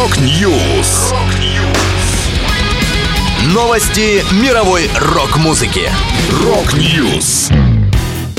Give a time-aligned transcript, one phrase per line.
[0.00, 1.12] Rock News.
[3.52, 5.90] Новости мировой рок-музыки.
[6.42, 7.50] Rock News.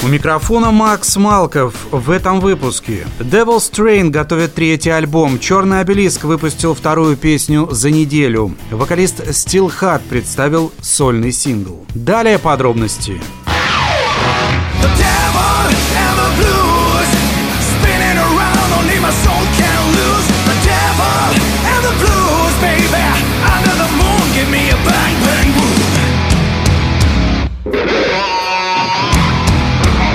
[0.02, 3.06] У микрофона Макс Малков в этом выпуске.
[3.20, 5.38] Devil's Train готовит третий альбом.
[5.38, 8.56] Черный обелиск выпустил вторую песню за неделю.
[8.72, 11.86] Вокалист Steelheart представил сольный сингл.
[11.94, 13.22] Далее подробности.
[14.82, 17.10] The devil and the blues,
[17.70, 20.26] spinning around, only my soul can lose.
[20.48, 21.51] The devil and the blues,
[22.62, 23.01] baby,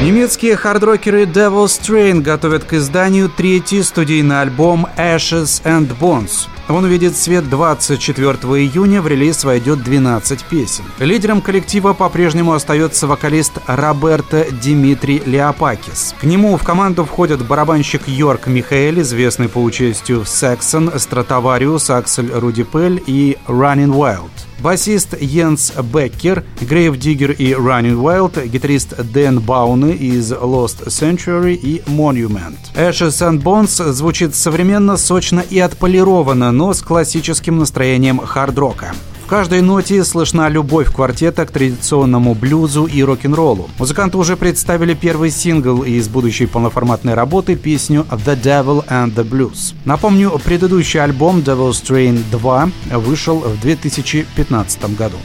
[0.07, 6.47] Немецкие хардрокеры Devil's Train готовят к изданию третий студийный альбом Ashes and Bones.
[6.69, 8.29] Он увидит свет 24
[8.63, 10.85] июня, в релиз войдет 12 песен.
[11.01, 16.15] Лидером коллектива по-прежнему остается вокалист Роберто Димитрий Леопакис.
[16.21, 22.31] К нему в команду входят барабанщик Йорк Михаэль, известный по участию в Сексон, Стратовариус, Аксель
[22.33, 29.93] Рудипель и Running Wild басист Йенс Беккер, Грейв Диггер и Running Wild, гитарист Дэн Бауны
[29.93, 32.57] из Lost Century и Monument.
[32.75, 38.95] Ashes and Bones звучит современно, сочно и отполировано, но с классическим настроением хард-рока.
[39.27, 43.69] В каждой ноте слышна любовь квартета к традиционному блюзу и рок-н-роллу.
[43.77, 49.75] Музыканты уже представили первый сингл из будущей полноформатной работы, песню «The Devil and the Blues».
[49.85, 55.17] Напомню, предыдущий альбом «Devil's Train 2» вышел в 2015 году.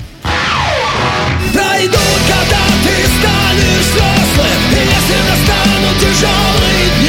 [1.53, 7.00] Пройдут, когда ты станешь взрослым, и если настанут тяжелые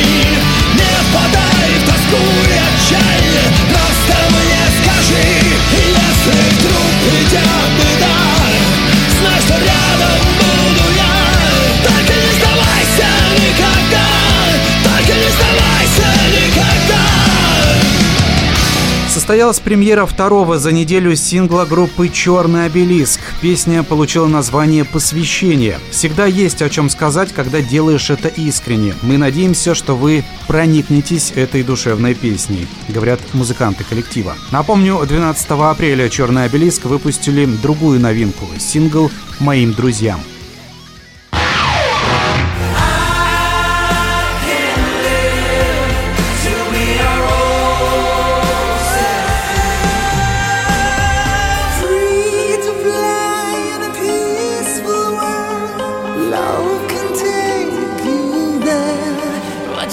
[19.33, 23.19] Состоялась премьера второго за неделю сингла группы «Черный обелиск».
[23.41, 25.79] Песня получила название «Посвящение».
[25.91, 28.95] Всегда есть о чем сказать, когда делаешь это искренне.
[29.01, 34.35] Мы надеемся, что вы проникнетесь этой душевной песней, говорят музыканты коллектива.
[34.51, 39.11] Напомню, 12 апреля «Черный обелиск» выпустили другую новинку– сингл
[39.41, 40.21] «Моим друзьям».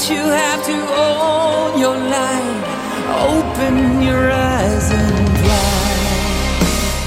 [0.10, 0.78] You have to
[1.08, 2.64] own your light.
[3.36, 5.30] Open your eyes and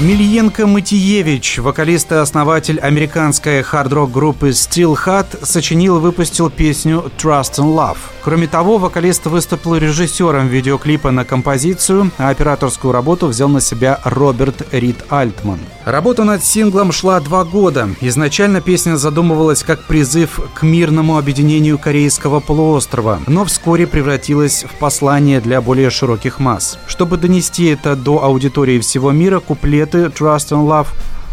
[0.02, 7.58] Мильенко Матиевич, вокалист и основатель американской хард-рок группы Steel Hat, сочинил и выпустил песню Trust
[7.58, 7.98] and Love.
[8.25, 14.66] Кроме того, вокалист выступил режиссером видеоклипа на композицию, а операторскую работу взял на себя Роберт
[14.72, 15.59] Рид Альтман.
[15.84, 17.91] Работа над синглом шла два года.
[18.00, 25.41] Изначально песня задумывалась как призыв к мирному объединению корейского полуострова, но вскоре превратилась в послание
[25.41, 26.78] для более широких масс.
[26.87, 30.88] Чтобы донести это до аудитории всего мира, куплет дуэты Trust and Love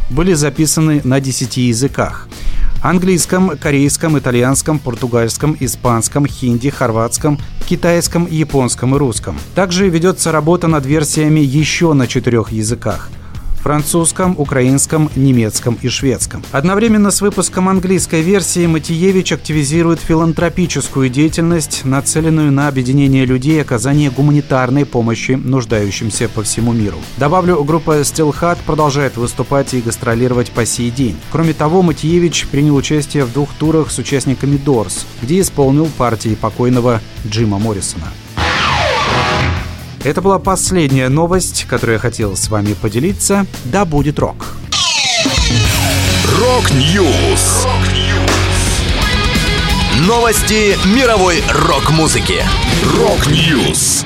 [0.10, 2.28] были записаны на 10 языках.
[2.82, 9.38] Английском, корейском, итальянском, португальском, испанском, хинди, хорватском, китайском, японском и русском.
[9.54, 13.10] Также ведется работа над версиями еще на четырех языках
[13.62, 16.44] французском, украинском, немецком и шведском.
[16.52, 24.10] Одновременно с выпуском английской версии Матиевич активизирует филантропическую деятельность, нацеленную на объединение людей и оказание
[24.10, 26.98] гуманитарной помощи нуждающимся по всему миру.
[27.18, 31.18] Добавлю, группа Still Hot продолжает выступать и гастролировать по сей день.
[31.32, 37.02] Кроме того, Матиевич принял участие в двух турах с участниками Doors, где исполнил партии покойного
[37.28, 38.08] Джима Моррисона.
[40.04, 43.46] Это была последняя новость, которую я хотел с вами поделиться.
[43.66, 44.56] Да будет рок!
[46.40, 47.68] Rock News!
[50.08, 52.46] Новости мировой рок-музыки.
[52.98, 54.06] Rock News!